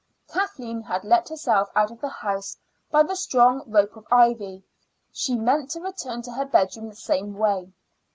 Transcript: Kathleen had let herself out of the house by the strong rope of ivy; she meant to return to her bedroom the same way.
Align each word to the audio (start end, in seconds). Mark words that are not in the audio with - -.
Kathleen 0.27 0.81
had 0.81 1.03
let 1.05 1.29
herself 1.29 1.69
out 1.75 1.91
of 1.91 2.01
the 2.01 2.09
house 2.09 2.57
by 2.89 3.03
the 3.03 3.15
strong 3.15 3.61
rope 3.67 3.95
of 3.95 4.07
ivy; 4.11 4.63
she 5.11 5.35
meant 5.35 5.69
to 5.69 5.79
return 5.79 6.23
to 6.23 6.31
her 6.31 6.45
bedroom 6.47 6.89
the 6.89 6.95
same 6.95 7.37
way. 7.37 7.71